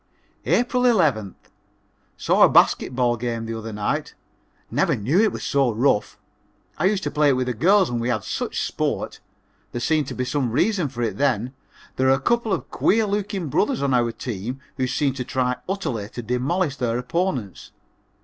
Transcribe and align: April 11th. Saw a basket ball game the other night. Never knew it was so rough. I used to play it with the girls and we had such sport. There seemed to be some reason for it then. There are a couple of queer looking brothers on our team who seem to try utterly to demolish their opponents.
April 0.47 0.81
11th. 0.81 1.35
Saw 2.17 2.41
a 2.41 2.49
basket 2.49 2.95
ball 2.95 3.17
game 3.17 3.45
the 3.45 3.55
other 3.55 3.71
night. 3.71 4.15
Never 4.71 4.95
knew 4.95 5.21
it 5.21 5.31
was 5.31 5.43
so 5.43 5.71
rough. 5.71 6.17
I 6.79 6.85
used 6.85 7.03
to 7.03 7.11
play 7.11 7.29
it 7.29 7.33
with 7.35 7.45
the 7.45 7.53
girls 7.53 7.87
and 7.87 8.01
we 8.01 8.09
had 8.09 8.23
such 8.23 8.65
sport. 8.65 9.19
There 9.73 9.79
seemed 9.79 10.07
to 10.07 10.15
be 10.15 10.25
some 10.25 10.49
reason 10.49 10.89
for 10.89 11.03
it 11.03 11.17
then. 11.17 11.53
There 11.97 12.07
are 12.09 12.15
a 12.17 12.19
couple 12.19 12.51
of 12.51 12.71
queer 12.71 13.05
looking 13.05 13.49
brothers 13.49 13.83
on 13.83 13.93
our 13.93 14.11
team 14.11 14.59
who 14.77 14.87
seem 14.87 15.13
to 15.13 15.23
try 15.23 15.57
utterly 15.69 16.09
to 16.09 16.23
demolish 16.23 16.77
their 16.77 16.97
opponents. 16.97 17.71